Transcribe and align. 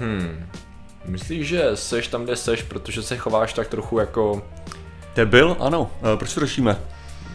Hmm. 0.00 0.46
Myslíš, 1.04 1.48
že 1.48 1.70
seš 1.74 2.08
tam, 2.08 2.24
kde 2.24 2.36
seš, 2.36 2.62
protože 2.62 3.02
se 3.02 3.16
chováš 3.16 3.52
tak 3.52 3.68
trochu 3.68 3.98
jako... 3.98 4.42
Debil? 5.14 5.56
Ano. 5.60 5.80
Uh, 5.80 6.18
proč 6.18 6.34
to 6.34 6.40
řešíme? 6.40 6.76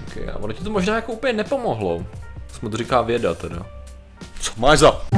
Okay, 0.08 0.30
a 0.30 0.38
ono 0.38 0.54
ti 0.54 0.64
to 0.64 0.70
možná 0.70 0.96
jako 0.96 1.12
úplně 1.12 1.34
nepomohlo. 1.34 2.06
Jsme 2.54 2.70
to 2.70 2.78
říká 2.78 3.02
věda 3.02 3.34
teda. 3.34 3.66
Co 4.40 4.52
máš 4.58 4.80
za? 4.80 5.15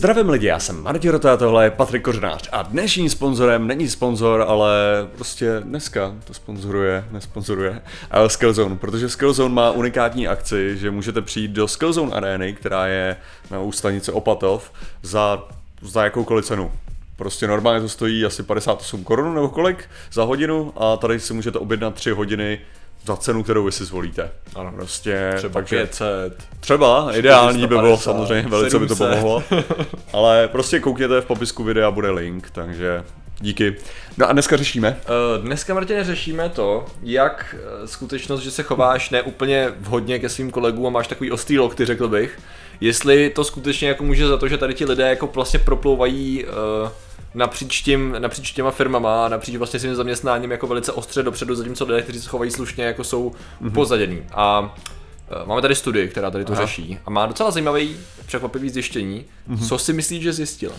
Zdravím 0.00 0.28
lidi, 0.28 0.46
já 0.46 0.58
jsem 0.58 0.82
Martin 0.82 1.10
Rota, 1.10 1.36
tohle 1.36 1.64
je 1.64 1.70
Patrik 1.70 2.02
Kořenář 2.02 2.48
a 2.52 2.62
dnešním 2.62 3.10
sponzorem 3.10 3.66
není 3.66 3.88
sponzor, 3.88 4.44
ale 4.48 4.72
prostě 5.16 5.60
dneska 5.60 6.14
to 6.24 6.34
sponzoruje, 6.34 7.04
nesponzoruje 7.10 7.82
Skillzone, 8.26 8.76
protože 8.76 9.08
Skillzone 9.08 9.54
má 9.54 9.70
unikátní 9.70 10.28
akci, 10.28 10.76
že 10.78 10.90
můžete 10.90 11.22
přijít 11.22 11.50
do 11.50 11.68
Skillzone 11.68 12.12
Areny, 12.12 12.52
která 12.52 12.86
je 12.86 13.16
na 13.50 13.60
ústanici 13.60 14.12
Opatov, 14.12 14.72
za, 15.02 15.48
za 15.82 16.04
jakoukoliv 16.04 16.44
cenu. 16.44 16.72
Prostě 17.16 17.46
normálně 17.46 17.80
to 17.80 17.88
stojí 17.88 18.24
asi 18.24 18.42
58 18.42 19.04
korun 19.04 19.34
nebo 19.34 19.48
kolik 19.48 19.88
za 20.12 20.24
hodinu 20.24 20.72
a 20.76 20.96
tady 20.96 21.20
si 21.20 21.34
můžete 21.34 21.58
objednat 21.58 21.94
3 21.94 22.10
hodiny 22.10 22.58
za 23.04 23.16
cenu, 23.16 23.42
kterou 23.42 23.64
vy 23.64 23.72
si 23.72 23.84
zvolíte. 23.84 24.30
Ano. 24.54 24.72
Prostě, 24.72 25.32
Třeba 25.36 25.54
takže, 25.54 25.76
500. 25.76 26.44
Třeba, 26.60 27.10
ideální 27.16 27.60
by 27.60 27.66
bylo 27.66 27.96
450, 27.96 28.04
samozřejmě, 28.04 28.48
velice 28.48 28.78
by 28.78 28.86
to 28.86 28.96
700. 28.96 29.20
pomohlo. 29.20 29.42
Ale 30.12 30.48
prostě 30.48 30.80
koukněte 30.80 31.20
v 31.20 31.26
popisku 31.26 31.64
videa, 31.64 31.90
bude 31.90 32.10
link, 32.10 32.50
takže 32.50 33.04
díky. 33.40 33.76
No 34.18 34.28
a 34.28 34.32
dneska 34.32 34.56
řešíme. 34.56 35.00
Uh, 35.38 35.44
Dneska, 35.44 35.74
Martine, 35.74 36.04
řešíme 36.04 36.48
to, 36.48 36.86
jak 37.02 37.56
eh, 37.58 37.88
skutečnost, 37.88 38.40
že 38.40 38.50
se 38.50 38.62
chováš 38.62 39.10
neúplně 39.10 39.72
vhodně 39.80 40.18
ke 40.18 40.28
svým 40.28 40.50
kolegům 40.50 40.86
a 40.86 40.90
máš 40.90 41.08
takový 41.08 41.30
ostrý 41.30 41.58
lokty, 41.58 41.84
řekl 41.84 42.08
bych, 42.08 42.38
jestli 42.80 43.30
to 43.30 43.44
skutečně 43.44 43.88
jako 43.88 44.04
může 44.04 44.28
za 44.28 44.36
to, 44.36 44.48
že 44.48 44.58
tady 44.58 44.74
ti 44.74 44.84
lidé 44.84 45.08
jako 45.08 45.26
vlastně 45.34 45.58
proplouvají 45.58 46.44
uh, 46.44 46.90
napříč, 47.34 47.82
tím, 47.82 48.16
napříč 48.18 48.52
těma 48.52 48.70
firmama 48.70 49.26
a 49.26 49.28
napříč 49.28 49.56
vlastně 49.56 49.80
svým 49.80 49.94
zaměstnáním 49.94 50.50
jako 50.50 50.66
velice 50.66 50.92
ostře 50.92 51.22
dopředu, 51.22 51.54
zatímco 51.54 51.84
lidé, 51.84 52.02
kteří 52.02 52.20
se 52.20 52.28
chovají 52.28 52.50
slušně, 52.50 52.84
jako 52.84 53.04
jsou 53.04 53.30
mm-hmm. 53.30 53.66
upozadění. 53.66 54.22
A 54.32 54.74
eh, 54.86 54.99
máme 55.44 55.62
tady 55.62 55.74
studii, 55.74 56.08
která 56.08 56.30
tady 56.30 56.44
to 56.44 56.52
Aha. 56.52 56.62
řeší 56.66 56.98
a 57.06 57.10
má 57.10 57.26
docela 57.26 57.50
zajímavý, 57.50 57.96
překvapivý 58.26 58.70
zjištění. 58.70 59.24
Mm-hmm. 59.50 59.68
Co 59.68 59.78
si 59.78 59.92
myslíš, 59.92 60.22
že 60.22 60.32
zjistila? 60.32 60.74
Uh, 60.74 60.78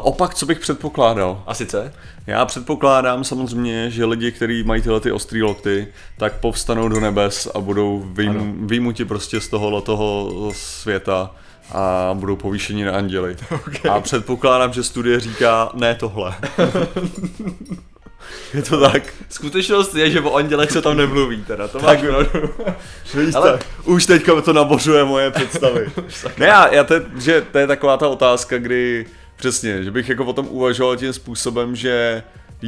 opak, 0.00 0.34
co 0.34 0.46
bych 0.46 0.58
předpokládal. 0.58 1.42
A 1.46 1.54
sice? 1.54 1.92
Já 2.26 2.44
předpokládám 2.44 3.24
samozřejmě, 3.24 3.90
že 3.90 4.04
lidi, 4.04 4.32
kteří 4.32 4.62
mají 4.62 4.82
tyhle 4.82 5.00
ty 5.00 5.12
ostrý 5.12 5.42
lokty, 5.42 5.88
tak 6.18 6.40
povstanou 6.40 6.88
do 6.88 7.00
nebes 7.00 7.48
a 7.54 7.60
budou 7.60 8.02
Ano. 8.02 8.12
vyjm, 8.12 8.66
vyjmuti 8.66 9.04
prostě 9.04 9.40
z 9.40 9.48
tohohle 9.48 9.82
toho 9.82 10.32
světa 10.54 11.30
a 11.72 12.10
budou 12.14 12.36
povýšeni 12.36 12.84
na 12.84 12.92
anděli. 12.92 13.36
Okay. 13.50 13.90
A 13.90 14.00
předpokládám, 14.00 14.72
že 14.72 14.82
studie 14.82 15.20
říká 15.20 15.70
ne 15.74 15.94
tohle. 15.94 16.34
je 18.54 18.62
to 18.62 18.80
tak? 18.80 19.02
Skutečnost 19.28 19.94
je, 19.94 20.10
že 20.10 20.20
o 20.20 20.34
andělech 20.34 20.70
se 20.70 20.82
tam 20.82 20.96
nemluví, 20.96 21.44
teda 21.44 21.68
to 21.68 21.78
Tak- 21.78 22.02
máš 22.02 22.08
pravdu. 22.08 22.50
Víš, 23.14 23.34
Ale- 23.34 23.58
už 23.84 24.06
teďka 24.06 24.40
to 24.40 24.52
nabořuje 24.52 25.04
moje 25.04 25.30
představy. 25.30 25.90
ne, 26.38 26.46
já, 26.46 26.74
já 26.74 26.84
te, 26.84 27.02
že 27.18 27.46
to 27.52 27.58
je 27.58 27.66
taková 27.66 27.96
ta 27.96 28.08
otázka, 28.08 28.58
kdy 28.58 29.06
přesně, 29.36 29.84
že 29.84 29.90
bych 29.90 30.08
jako 30.08 30.24
o 30.24 30.32
tom 30.32 30.46
uvažoval 30.50 30.96
tím 30.96 31.12
způsobem, 31.12 31.76
že 31.76 32.22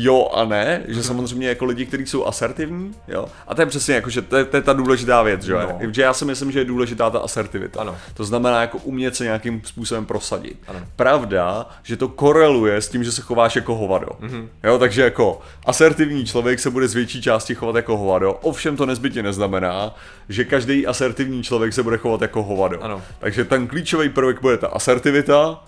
jo 0.05 0.29
a 0.35 0.45
ne, 0.45 0.83
že 0.89 1.03
samozřejmě 1.03 1.49
jako 1.49 1.65
lidi, 1.65 1.87
kteří 1.87 2.07
jsou 2.07 2.25
asertivní, 2.27 2.95
jo, 3.09 3.27
a 3.49 3.55
to 3.55 3.63
je 3.63 3.67
přesně 3.67 3.95
jako, 3.95 4.11
že 4.11 4.23
to 4.23 4.37
je, 4.37 4.45
to 4.45 4.57
je 4.57 4.63
ta 4.63 4.73
důležitá 4.73 5.23
věc, 5.23 5.43
že 5.43 5.53
jo, 5.53 5.59
No. 5.83 5.93
že 5.93 6.03
já 6.03 6.13
si 6.13 6.25
myslím, 6.25 6.53
že 6.53 6.59
je 6.59 6.65
důležitá 6.65 7.11
ta 7.11 7.19
asertivita. 7.19 7.81
Ano. 7.81 7.97
To 8.15 8.25
znamená 8.25 8.61
jako 8.61 8.79
umět 8.79 9.17
se 9.17 9.25
nějakým 9.25 9.63
způsobem 9.65 10.07
prosadit. 10.07 10.59
Ano. 10.69 10.81
Pravda, 10.97 11.69
že 11.83 11.97
to 11.97 12.09
koreluje 12.09 12.77
s 12.77 12.89
tím, 12.89 13.05
že 13.05 13.13
se 13.13 13.23
chováš 13.23 13.57
jako 13.57 13.75
hovado. 13.75 14.07
Mm-hmm. 14.07 14.49
Jo, 14.65 14.79
takže 14.79 15.03
jako 15.03 15.41
asertivní 15.67 16.25
člověk 16.27 16.59
se 16.61 16.71
bude 16.71 16.89
z 16.89 16.95
větší 16.95 17.23
části 17.23 17.55
chovat 17.55 17.77
jako 17.77 17.97
hovado, 17.97 18.33
ovšem 18.33 18.77
to 18.77 18.87
nezbytně 18.87 19.23
neznamená, 19.23 19.95
že 20.29 20.45
každý 20.45 20.87
asertivní 20.87 21.43
člověk 21.43 21.73
se 21.73 21.83
bude 21.83 21.97
chovat 21.99 22.23
jako 22.23 22.43
hovado. 22.43 22.83
Ano. 22.85 23.03
Takže 23.19 23.45
ten 23.45 23.67
klíčový 23.67 24.09
prvek 24.09 24.41
bude 24.41 24.57
ta 24.59 24.67
asertivita 24.69 25.65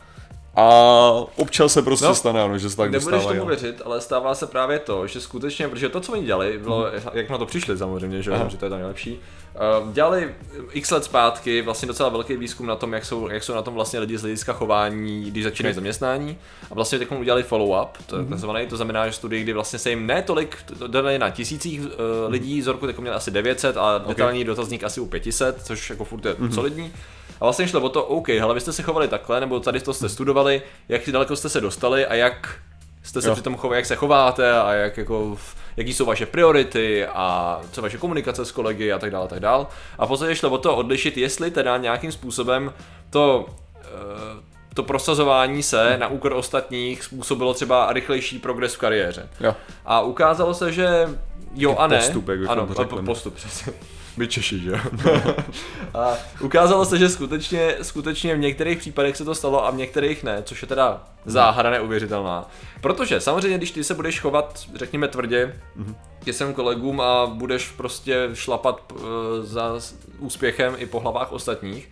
a 0.60 1.26
občas 1.36 1.72
se 1.72 1.82
prostě 1.82 2.04
No, 2.04 2.10
no, 2.10 2.14
stane, 2.14 2.42
ano, 2.42 2.58
že 2.58 2.70
se 2.70 2.76
tak 2.76 2.90
Nebudeš 2.90 3.04
dostává. 3.04 3.34
tomu 3.34 3.40
jo. 3.40 3.46
věřit, 3.46 3.82
ale 3.84 4.00
stává 4.00 4.34
se 4.34 4.46
právě 4.46 4.78
to, 4.78 5.06
že 5.06 5.20
skutečně, 5.20 5.68
protože 5.68 5.88
to, 5.88 6.00
co 6.00 6.12
oni 6.12 6.24
dělali, 6.24 6.58
bylo, 6.58 6.86
jak 7.12 7.30
na 7.30 7.38
to 7.38 7.46
přišli 7.46 7.78
samozřejmě, 7.78 8.22
že, 8.22 8.32
Aha. 8.32 8.48
že 8.48 8.56
to 8.56 8.64
je 8.66 8.70
to 8.70 8.76
nejlepší, 8.76 9.20
uh, 9.82 9.92
dělali 9.92 10.34
x 10.72 10.90
let 10.90 11.04
zpátky 11.04 11.62
vlastně 11.62 11.88
docela 11.88 12.08
velký 12.08 12.36
výzkum 12.36 12.66
na 12.66 12.76
tom, 12.76 12.92
jak 12.92 13.04
jsou, 13.04 13.28
jak 13.28 13.42
jsou 13.42 13.54
na 13.54 13.62
tom 13.62 13.74
vlastně 13.74 13.98
lidi 13.98 14.18
z 14.18 14.20
hlediska 14.20 14.52
chování, 14.52 15.30
když 15.30 15.44
začínají 15.44 15.74
zaměstnání 15.74 16.38
a 16.70 16.74
vlastně 16.74 16.98
teď 16.98 17.12
udělali 17.12 17.42
follow-up, 17.42 17.88
to 18.06 18.18
je 18.18 18.24
takzvaný, 18.24 18.66
to 18.66 18.76
znamená, 18.76 19.06
že 19.06 19.12
studii, 19.12 19.42
kdy 19.42 19.52
vlastně 19.52 19.78
se 19.78 19.90
jim 19.90 20.06
ne 20.06 20.22
tolik 20.22 20.56
dali 20.86 21.18
na 21.18 21.30
tisících 21.30 21.80
uh, 21.80 21.86
lidí, 22.28 22.62
z 22.62 22.66
roku 22.66 22.86
teď 22.86 22.98
měli 22.98 23.16
asi 23.16 23.30
900 23.30 23.76
a 23.76 23.98
detailní 23.98 24.44
dotazník 24.44 24.84
asi 24.84 25.00
u 25.00 25.06
500, 25.06 25.62
což 25.62 25.90
jako 25.90 26.04
furt 26.04 26.24
je 26.24 26.36
solidní. 26.54 26.92
A 27.40 27.44
vlastně 27.44 27.68
šlo 27.68 27.80
o 27.80 27.88
to, 27.88 28.04
OK, 28.04 28.28
ale 28.30 28.54
vy 28.54 28.60
jste 28.60 28.72
se 28.72 28.82
chovali 28.82 29.08
takhle, 29.08 29.40
nebo 29.40 29.60
tady 29.60 29.80
to 29.80 29.94
jste 29.94 30.08
studovali, 30.08 30.62
jak 30.88 31.10
daleko 31.10 31.36
jste 31.36 31.48
se 31.48 31.60
dostali 31.60 32.06
a 32.06 32.14
jak 32.14 32.58
jste 33.02 33.22
se 33.22 33.28
Jo. 33.28 33.34
při 33.34 33.42
tom 33.42 33.56
chovali, 33.56 33.78
jak 33.78 33.86
se 33.86 33.96
chováte 33.96 34.60
a 34.60 34.72
jak 34.72 34.96
jako, 34.96 35.36
jaký 35.76 35.94
jsou 35.94 36.04
vaše 36.04 36.26
priority 36.26 37.06
a 37.06 37.60
co 37.72 37.82
vaše 37.82 37.98
komunikace 37.98 38.44
s 38.44 38.52
kolegy 38.52 38.92
a 38.92 38.98
tak 38.98 39.10
dále, 39.10 39.24
a 39.24 39.28
tak 39.28 39.40
dále. 39.40 39.66
A 39.98 40.04
v 40.06 40.08
podstatě 40.08 40.36
šlo 40.36 40.50
o 40.50 40.58
to 40.58 40.76
odlišit, 40.76 41.16
jestli 41.16 41.50
teda 41.50 41.76
nějakým 41.76 42.12
způsobem 42.12 42.72
to, 43.10 43.46
eh, 43.76 44.50
to 44.74 44.82
prosazování 44.82 45.62
se 45.62 45.96
na 45.98 46.08
úkor 46.08 46.32
ostatních 46.32 47.04
způsobilo 47.04 47.54
třeba 47.54 47.92
rychlejší 47.92 48.38
progres 48.38 48.74
v 48.74 48.78
kariéře. 48.78 49.28
Jo. 49.40 49.56
A 49.84 50.00
ukázalo 50.00 50.54
se, 50.54 50.72
že 50.72 51.08
jo 51.54 51.76
a 51.78 51.86
ne. 51.86 51.96
Postup, 51.98 52.28
jak 52.28 52.40
ano, 52.48 52.66
to 52.66 53.02
postup, 53.02 53.34
přesně. 53.34 53.72
My 54.20 54.28
Češi, 54.28 54.58
že 54.60 54.70
jo? 54.70 54.76
a 55.94 56.14
ukázalo 56.40 56.84
se, 56.84 56.98
že 56.98 57.08
skutečně, 57.08 57.74
skutečně 57.82 58.34
v 58.34 58.38
některých 58.38 58.78
případech 58.78 59.16
se 59.16 59.24
to 59.24 59.34
stalo 59.34 59.66
a 59.66 59.70
v 59.70 59.76
některých 59.76 60.22
ne, 60.24 60.42
což 60.42 60.62
je 60.62 60.68
teda 60.68 61.02
záhada 61.24 61.70
neuvěřitelná. 61.70 62.48
Protože 62.80 63.20
samozřejmě, 63.20 63.58
když 63.58 63.70
ty 63.70 63.84
se 63.84 63.94
budeš 63.94 64.20
chovat, 64.20 64.60
řekněme 64.74 65.08
tvrdě, 65.08 65.56
ke 66.24 66.32
svým 66.32 66.54
kolegům 66.54 67.00
a 67.00 67.26
budeš 67.26 67.68
prostě 67.68 68.28
šlapat 68.34 68.92
eh, 68.96 69.02
za 69.42 69.72
úspěchem 70.18 70.74
i 70.78 70.86
po 70.86 71.00
hlavách 71.00 71.32
ostatních, 71.32 71.88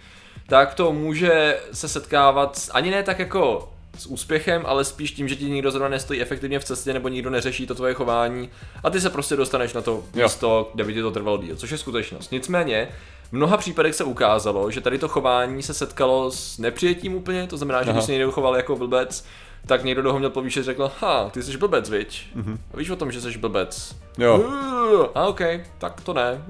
tak 0.49 0.75
to 0.75 0.93
může 0.93 1.59
se 1.73 1.89
setkávat 1.89 2.59
s- 2.59 2.71
ani 2.75 2.91
ne 2.91 3.03
tak 3.03 3.19
jako 3.19 3.73
s 3.99 4.07
úspěchem, 4.07 4.63
ale 4.67 4.85
spíš 4.85 5.11
tím, 5.11 5.29
že 5.29 5.37
ti 5.37 5.45
nikdo 5.51 5.71
zrovna 5.71 5.89
nestojí 5.89 6.21
efektivně 6.23 6.59
v 6.59 6.65
cestě 6.65 6.93
nebo 6.93 7.09
nikdo 7.09 7.31
neřeší 7.31 7.67
to 7.67 7.75
tvoje 7.75 7.95
chování 7.95 8.51
a 8.85 8.91
ty 8.91 9.01
se 9.01 9.11
prostě 9.11 9.37
dostaneš 9.37 9.73
na 9.73 9.81
to 9.83 9.91
Jo. 10.15 10.23
místo, 10.23 10.71
kde 10.75 10.85
by 10.85 10.95
ti 10.95 11.03
to 11.03 11.11
trvalo 11.11 11.39
díl, 11.39 11.57
což 11.57 11.71
je 11.71 11.79
skutečnost. 11.79 12.33
Nicméně, 12.33 12.89
v 13.29 13.33
mnoha 13.33 13.57
případech 13.57 13.95
se 13.95 14.05
ukázalo, 14.05 14.71
že 14.71 14.81
tady 14.81 14.99
to 14.99 15.09
chování 15.09 15.63
se 15.63 15.75
setkalo 15.75 16.31
s 16.31 16.59
nepřijetím 16.59 17.15
úplně, 17.15 17.47
to 17.47 17.57
znamená, 17.57 17.83
že 17.83 17.91
Aha. 17.91 17.93
když 17.99 18.07
se 18.07 18.13
někdo 18.13 18.33
choval 18.33 18.57
jako 18.57 18.77
blbec, 18.77 19.25
tak 19.69 19.85
někdo 19.85 20.03
do 20.03 20.13
ho 20.13 20.19
měl 20.19 20.31
povýšet 20.31 20.63
řekl, 20.65 20.91
ha, 21.01 21.31
ty 21.31 21.43
jsi 21.43 21.57
blbec, 21.57 21.91
viď? 21.91 22.27
A 22.75 22.77
víš 22.77 22.91
o 22.91 22.97
tom, 22.97 23.13
že 23.13 23.21
jsi 23.21 23.39
blbec? 23.39 23.97
Jo. 24.19 24.39
Uh, 24.39 25.07
a 25.15 25.27
ok, 25.27 25.41
tak 25.79 26.01
to 26.01 26.13
ne. 26.15 26.45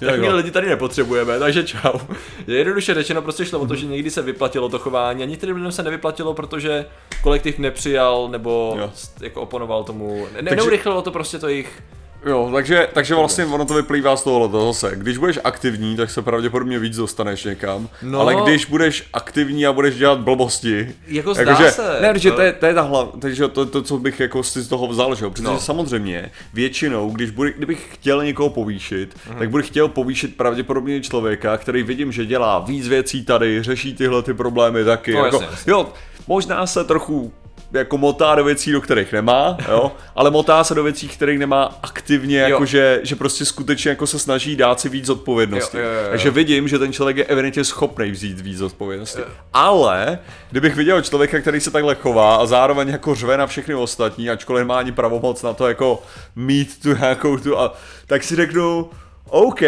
Takový 0.00 0.26
jo. 0.26 0.36
lidi 0.36 0.50
tady 0.50 0.68
nepotřebujeme, 0.68 1.38
takže 1.38 1.64
čau. 1.64 1.98
Je 2.46 2.56
jednoduše 2.56 2.94
řečeno, 2.94 3.22
prostě 3.22 3.44
šlo 3.44 3.58
o 3.60 3.66
to, 3.66 3.74
že 3.76 3.86
někdy 3.86 4.10
se 4.10 4.22
vyplatilo 4.22 4.68
to 4.68 4.78
chování 4.78 5.22
a 5.22 5.26
některým 5.26 5.56
lidem 5.56 5.72
se 5.72 5.82
nevyplatilo, 5.82 6.34
protože 6.34 6.86
kolektiv 7.22 7.58
nepřijal 7.58 8.28
nebo 8.28 8.76
Jo. 8.78 8.90
jako 9.20 9.40
oponoval 9.40 9.84
tomu. 9.84 10.26
Ne, 10.34 10.42
Takže- 10.42 10.56
neurychlilo 10.56 11.02
to 11.02 11.10
prostě 11.10 11.38
to 11.38 11.48
jejich 11.48 11.82
Jo, 12.26 12.50
takže, 12.54 12.88
takže 12.92 13.14
vlastně 13.14 13.44
ono 13.46 13.64
to 13.64 13.74
vyplývá 13.74 14.16
z 14.16 14.22
tohohle 14.22 14.66
zase. 14.66 14.92
Když 14.96 15.18
budeš 15.18 15.38
aktivní, 15.44 15.96
tak 15.96 16.10
se 16.10 16.22
pravděpodobně 16.22 16.78
víc 16.78 16.96
dostaneš 16.96 17.44
někam. 17.44 17.88
No. 18.02 18.20
Ale 18.20 18.34
když 18.44 18.66
budeš 18.66 19.04
aktivní 19.12 19.66
a 19.66 19.72
budeš 19.72 19.96
dělat 19.96 20.18
blbosti, 20.20 20.94
Jako 21.06 21.34
zdá 21.34 21.42
jakože, 21.42 21.70
se, 21.70 21.98
Ne, 22.00 22.12
protože 22.12 22.30
no. 22.30 22.36
to 22.36 22.42
je, 22.42 22.52
to 22.52 22.66
je 22.66 22.74
ta 22.74 22.82
hlav, 22.82 23.08
takže 23.20 23.48
to, 23.48 23.66
to, 23.66 23.82
co 23.82 23.98
bych 23.98 24.20
jako 24.20 24.42
si 24.42 24.60
z 24.62 24.68
toho 24.68 24.86
vzal, 24.86 25.14
že 25.14 25.24
jo? 25.24 25.30
Protože 25.30 25.42
No. 25.44 25.60
samozřejmě 25.60 26.30
většinou, 26.54 27.10
když 27.10 27.30
bude, 27.30 27.52
kdybych 27.52 27.88
chtěl 27.92 28.24
někoho 28.24 28.50
povýšit, 28.50 29.16
Mhm. 29.28 29.38
tak 29.38 29.50
bych 29.50 29.66
chtěl 29.66 29.88
povýšit 29.88 30.36
pravděpodobně 30.36 31.00
člověka, 31.00 31.56
který 31.58 31.82
vidím, 31.82 32.12
že 32.12 32.26
dělá 32.26 32.58
víc 32.58 32.88
věcí 32.88 33.24
tady, 33.24 33.62
řeší 33.62 33.94
tyhle 33.94 34.22
ty 34.22 34.34
problémy 34.34 34.84
taky. 34.84 35.12
No, 35.14 35.24
jako, 35.24 35.36
jasně, 35.36 35.48
jasně. 35.50 35.72
Jo, 35.72 35.86
možná 36.26 36.66
se 36.66 36.84
trochu 36.84 37.32
jako 37.78 37.98
motá 37.98 38.34
do 38.34 38.44
věcí, 38.44 38.72
do 38.72 38.80
kterých 38.80 39.12
nemá, 39.12 39.56
jo, 39.68 39.92
ale 40.14 40.30
motá 40.30 40.64
se 40.64 40.74
do 40.74 40.82
věcí, 40.82 41.08
kterých 41.08 41.38
nemá 41.38 41.78
aktivně, 41.82 42.38
Jo. 42.40 42.48
jako 42.48 42.64
že, 42.64 43.00
že 43.02 43.16
prostě 43.16 43.44
skutečně 43.44 43.88
jako 43.88 44.06
se 44.06 44.18
snaží 44.18 44.56
dát 44.56 44.80
si 44.80 44.88
víc 44.88 45.08
odpovědnosti. 45.08 45.76
Jo, 45.76 45.82
jo, 45.84 45.90
jo, 45.90 46.00
jo. 46.02 46.06
Takže 46.10 46.30
vidím, 46.30 46.68
že 46.68 46.78
ten 46.78 46.92
člověk 46.92 47.16
je 47.16 47.24
evidentně 47.24 47.64
schopný 47.64 48.10
vzít 48.10 48.40
víc 48.40 48.60
odpovědnosti. 48.60 49.22
Ale 49.52 50.18
kdybych 50.50 50.76
viděl 50.76 51.02
člověka, 51.02 51.40
který 51.40 51.60
se 51.60 51.70
takhle 51.70 51.94
chová 51.94 52.36
a 52.36 52.46
zároveň 52.46 52.88
jako 52.88 53.14
řve 53.14 53.36
na 53.36 53.46
všechny 53.46 53.74
ostatní, 53.74 54.30
ačkoliv 54.30 54.60
nemá 54.60 54.78
ani 54.78 54.92
pravomoc 54.92 55.42
na 55.42 55.52
to 55.52 55.68
jako 55.68 56.02
mít 56.36 56.82
tu 56.82 56.96
nějakou 56.96 57.36
tu, 57.36 57.58
a, 57.58 57.74
tak 58.06 58.22
si 58.22 58.36
řeknu, 58.36 58.90
OK, 59.28 59.60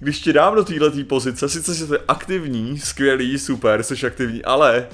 když 0.00 0.20
tě 0.20 0.32
dám 0.32 0.54
do 0.54 0.64
této 0.64 0.90
pozice, 1.08 1.48
sice 1.48 1.74
jsi 1.74 1.84
aktivní, 2.08 2.78
skvělý, 2.78 3.38
super, 3.38 3.82
jsi 3.82 4.06
aktivní, 4.06 4.44
ale 4.44 4.86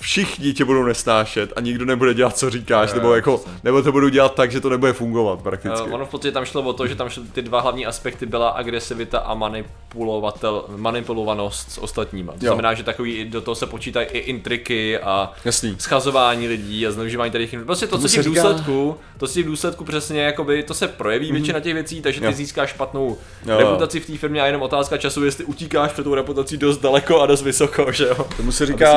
všichni 0.00 0.52
tě 0.52 0.64
budou 0.64 0.82
nesnášet 0.84 1.52
a 1.56 1.60
nikdo 1.60 1.84
nebude 1.84 2.14
dělat, 2.14 2.36
co 2.38 2.50
říkáš, 2.50 2.88
Jo, 2.90 2.94
nebo, 2.96 3.14
jako, 3.14 3.44
nebo 3.64 3.82
to 3.82 3.92
budou 3.92 4.08
dělat 4.08 4.34
tak, 4.34 4.50
že 4.52 4.60
to 4.60 4.68
nebude 4.68 4.92
fungovat 4.92 5.42
prakticky. 5.42 5.80
Uh, 5.88 5.94
ono 5.94 6.06
v 6.06 6.08
podstatě 6.08 6.32
tam 6.32 6.44
šlo 6.44 6.62
o 6.62 6.72
to, 6.72 6.86
že 6.86 6.94
tam 6.94 7.08
šly 7.08 7.22
ty 7.32 7.42
dva 7.42 7.60
hlavní 7.60 7.86
aspekty 7.86 8.26
byla 8.26 8.48
agresivita 8.48 9.18
a 9.18 9.34
manipulovatel, 9.34 10.64
manipulovanost 10.76 11.72
s 11.72 11.78
ostatníma. 11.78 12.32
To 12.32 12.38
Jo. 12.46 12.48
znamená, 12.52 12.74
že 12.74 12.82
takový 12.82 13.24
do 13.24 13.40
toho 13.40 13.54
se 13.54 13.66
počítají 13.66 14.06
i 14.06 14.18
intriky 14.18 14.98
a 14.98 15.32
Jasný. 15.44 15.76
schazování 15.78 16.48
lidí 16.48 16.86
a 16.86 16.90
zneužívání 16.90 17.30
tady 17.32 17.46
těch 17.48 17.64
Prostě 17.64 17.86
to, 17.86 17.98
co 17.98 18.08
si 18.08 18.18
v 18.20 18.22
říká- 18.22 18.42
důsledku, 18.42 18.96
to 19.18 19.26
si 19.26 19.42
v 19.42 19.46
důsledku 19.46 19.84
přesně 19.84 20.22
jakoby, 20.22 20.62
to 20.62 20.74
se 20.74 20.88
projeví 20.88 21.32
většina 21.32 21.60
těch 21.60 21.74
věcí, 21.74 22.02
takže 22.02 22.20
ty 22.20 22.26
Jo. 22.26 22.32
získáš 22.32 22.70
špatnou 22.70 23.18
Jo, 23.46 23.58
reputaci 23.58 24.00
v 24.00 24.06
té 24.06 24.18
firmě 24.18 24.42
a 24.42 24.46
jenom 24.46 24.62
otázka 24.62 24.96
času, 24.96 25.24
jestli 25.24 25.44
utíkáš 25.44 25.92
před 25.92 26.02
tou 26.04 26.14
reputací 26.14 26.56
dost 26.56 26.78
daleko 26.78 27.20
a 27.20 27.26
dost 27.26 27.42
vysoko, 27.42 27.92
že 27.92 28.04
jo. 28.04 28.26
Tomu 28.36 28.52
se 28.52 28.66
říká 28.66 28.92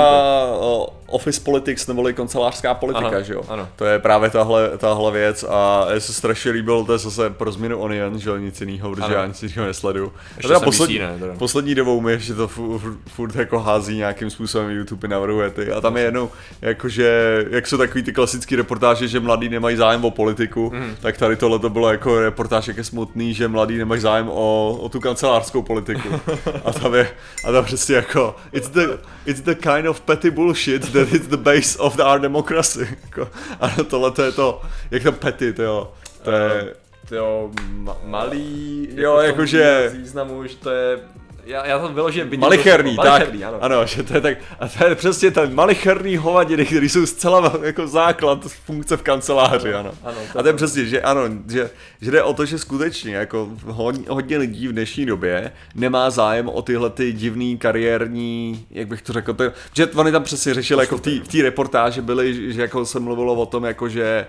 si 0.77 0.91
o, 1.06 1.06
office 1.07 1.41
politics 1.41 1.87
neboli 1.87 2.13
kancelářská 2.13 2.73
politika, 2.73 3.07
Aha, 3.07 3.21
že 3.21 3.33
jo? 3.33 3.41
ano. 3.49 3.69
To 3.75 3.85
je 3.85 3.99
právě 3.99 4.29
tahle, 4.29 4.77
tahle 4.77 5.11
věc 5.11 5.43
a 5.49 5.85
mně 5.91 5.99
se 5.99 6.13
strašně 6.13 6.51
líbilo, 6.51 6.83
to 6.85 6.91
je 6.93 6.97
zase 6.99 7.29
pro 7.29 7.51
změnu 7.51 7.77
Onion, 7.79 8.19
že 8.19 8.29
jo, 8.29 8.37
nic 8.37 8.61
jiného, 8.61 8.89
protože 8.89 9.03
Ano. 9.05 9.13
já 9.15 9.25
nic 9.25 9.43
jiného 9.43 9.67
nesleduju. 9.67 10.13
Ještě 10.37 10.47
A 10.47 10.47
teda 10.47 10.59
poslední, 10.59 10.95
VC, 10.97 10.99
ne, 11.01 11.15
teda. 11.19 11.33
poslední 11.37 11.75
dobou 11.75 12.01
mi 12.01 12.11
ještě 12.11 12.33
to 12.33 12.47
fu- 12.47 12.79
fu- 12.79 12.97
furt 13.07 13.35
jako 13.35 13.59
hází 13.59 13.97
nějakým 13.97 14.29
způsobem 14.29 14.69
YouTube 14.71 15.07
navrhuje 15.07 15.49
ty 15.49 15.71
a 15.71 15.81
tam 15.81 15.97
je 15.97 16.03
jednou, 16.03 16.29
jakože, 16.61 17.45
jak 17.49 17.67
jsou 17.67 17.77
takový 17.77 18.03
ty 18.03 18.13
klasické 18.13 18.55
reportáže, 18.55 19.07
že 19.07 19.19
mladí 19.19 19.49
nemají 19.49 19.75
zájem 19.77 20.05
o 20.05 20.11
politiku, 20.11 20.71
Mhm. 20.75 20.95
tak 21.01 21.17
tady 21.17 21.35
tohle 21.35 21.59
to 21.59 21.69
bylo 21.69 21.91
jako 21.91 22.19
reportáž, 22.19 22.67
jak 22.67 22.77
je 22.77 22.83
smutný, 22.83 23.33
že 23.33 23.47
mladí 23.47 23.77
nemají 23.77 24.01
zájem 24.01 24.29
o, 24.29 24.77
o 24.81 24.89
tu 24.89 24.99
kancelářskou 24.99 25.61
politiku. 25.61 26.09
A 26.65 26.71
tam 26.73 26.93
je, 26.95 27.09
a 27.47 27.51
tam 27.51 27.65
přesně 27.65 27.95
jako, 27.95 28.35
it's 28.51 28.69
the, 28.69 28.87
it's 29.25 29.41
the 29.41 29.55
kind 29.55 29.87
of 29.87 30.01
petty 30.01 30.31
bullshit 30.31 30.91
that 31.05 31.13
is 31.13 31.27
the 31.27 31.37
base 31.37 31.75
of 31.79 31.95
the 31.95 32.03
our 32.03 32.19
democracy. 32.19 32.79
Jako, 33.05 33.29
a 33.59 33.69
tohle 33.83 34.11
to 34.11 34.23
je 34.23 34.31
to, 34.31 34.61
jak 34.91 35.03
to 35.03 35.11
petty, 35.11 35.53
to 35.53 35.63
jo. 35.63 35.91
To 36.23 36.31
je, 36.31 36.75
Jo, 37.11 37.51
ma- 37.71 37.97
malý, 38.05 38.87
Jo, 38.95 39.15
tom 39.15 39.25
jakože- 39.25 39.89
významu, 39.97 40.47
že 40.47 40.55
to 40.55 40.69
je, 40.71 40.99
já, 41.47 41.65
já 41.65 41.79
to 41.79 41.87
vyloženě 41.87 42.25
vidím. 42.25 42.39
Malicherný, 42.39 42.95
to, 42.95 43.01
tak, 43.01 43.11
malicherný, 43.11 43.43
ano. 43.43 43.57
ano, 43.61 43.85
že 43.85 44.03
to 44.03 44.13
je 44.13 44.21
tak, 44.21 44.37
a 44.59 44.67
to 44.67 44.85
je 44.85 44.95
přesně 44.95 45.31
ten 45.31 45.55
malicherný 45.55 46.17
hovadiny, 46.17 46.65
který 46.65 46.89
jsou 46.89 47.05
zcela 47.05 47.53
jako 47.63 47.87
základ 47.87 48.45
funkce 48.65 48.97
v 48.97 49.01
kanceláři, 49.01 49.73
ano. 49.73 49.91
ano, 50.03 50.17
a 50.35 50.41
to 50.41 50.47
je 50.47 50.53
přesně, 50.53 50.85
že 50.85 51.01
ano, 51.01 51.21
že, 51.49 51.69
že 52.01 52.11
jde 52.11 52.23
o 52.23 52.33
to, 52.33 52.45
že 52.45 52.59
skutečně 52.59 53.15
jako 53.15 53.49
hodně, 53.65 54.05
hodně 54.09 54.37
lidí 54.37 54.67
v 54.67 54.71
dnešní 54.71 55.05
době 55.05 55.51
nemá 55.75 56.09
zájem 56.09 56.49
o 56.49 56.61
tyhle 56.61 56.89
ty 56.89 57.13
divný 57.13 57.57
kariérní, 57.57 58.65
jak 58.71 58.87
bych 58.87 59.01
to 59.01 59.13
řekl, 59.13 59.33
to, 59.33 59.43
že 59.73 59.87
oni 59.87 60.11
tam 60.11 60.23
přesně 60.23 60.53
řešili, 60.53 60.83
jako 60.83 60.97
v 60.97 61.27
té 61.27 61.41
reportáži 61.41 62.01
byly, 62.01 62.53
že 62.53 62.61
jako 62.61 62.85
se 62.85 62.99
mluvilo 62.99 63.33
o 63.33 63.45
tom, 63.45 63.63
jako 63.63 63.89
že, 63.89 64.27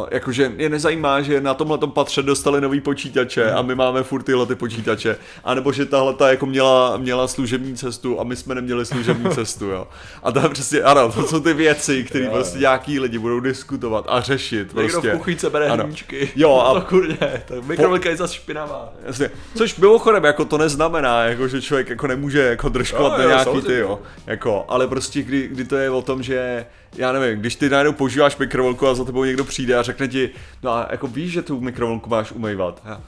uh, 0.00 0.06
jako 0.10 0.32
že 0.32 0.52
je 0.56 0.68
nezajímá, 0.68 1.20
že 1.20 1.40
na 1.40 1.54
tomhle 1.54 1.78
patře 1.78 2.22
dostali 2.22 2.60
nový 2.60 2.80
počítače 2.80 3.52
a 3.52 3.62
my 3.62 3.74
máme 3.74 4.02
furt 4.02 4.22
tyhle 4.22 4.46
ty 4.46 4.54
počítače, 4.54 5.16
anebo 5.44 5.72
že 5.72 5.86
tahle 5.86 6.14
ta 6.14 6.23
jako 6.30 6.46
měla, 6.46 6.96
měla 6.96 7.28
služební 7.28 7.76
cestu 7.76 8.20
a 8.20 8.24
my 8.24 8.36
jsme 8.36 8.54
neměli 8.54 8.86
služební 8.86 9.30
cestu, 9.34 9.64
jo. 9.66 9.88
A 10.22 10.32
tam 10.32 10.50
přesně, 10.52 10.80
ano, 10.80 11.12
to 11.12 11.22
jsou 11.26 11.40
ty 11.40 11.54
věci, 11.54 12.04
které 12.04 12.28
prostě 12.30 12.58
nějaký 12.58 13.00
lidi 13.00 13.18
budou 13.18 13.40
diskutovat 13.40 14.04
a 14.08 14.20
řešit 14.20 14.74
Někdo 14.74 14.92
prostě. 14.92 15.10
v 15.14 15.16
kuchyňce 15.16 15.50
bere 15.50 15.66
Ano. 15.66 15.84
hníčky. 15.84 16.30
Jo, 16.36 16.56
a- 16.66 16.74
to 16.74 16.80
kurně, 16.88 17.16
tak 17.48 17.64
mikrovlnka 17.64 18.10
je 18.10 18.16
zase 18.16 18.34
špinavá. 18.34 18.92
Jasně. 19.06 19.30
Což 19.56 19.76
mimochodem, 19.76 20.24
jako 20.24 20.44
to 20.44 20.58
neznamená, 20.58 21.24
jako, 21.24 21.48
že 21.48 21.62
člověk 21.62 21.88
jako 21.88 22.06
nemůže 22.06 22.40
jako 22.42 22.68
držkovat 22.68 23.12
Jo, 23.12 23.18
na 23.18 23.22
jo, 23.22 23.28
nějaký 23.28 23.44
samozřejmě. 23.44 23.68
ty, 23.68 23.78
jo. 23.78 24.00
Jako, 24.26 24.64
ale 24.68 24.88
prostě 24.88 25.22
kdy, 25.22 25.48
kdy, 25.48 25.64
to 25.64 25.76
je 25.76 25.90
o 25.90 26.02
tom, 26.02 26.22
že 26.22 26.66
já 26.96 27.12
nevím, 27.12 27.40
když 27.40 27.56
ty 27.56 27.68
najednou 27.70 27.92
používáš 27.92 28.36
mikrovlnku 28.36 28.86
a 28.88 28.94
za 28.94 29.04
tebou 29.04 29.24
někdo 29.24 29.44
přijde 29.44 29.76
a 29.76 29.82
řekne 29.82 30.08
ti, 30.08 30.30
no 30.62 30.70
a 30.70 30.88
jako 30.90 31.06
víš, 31.06 31.32
že 31.32 31.42
tu 31.42 31.60
mikrovlnku 31.60 32.10
máš 32.10 32.32
umývat. 32.32 32.82
Já, 32.84 33.00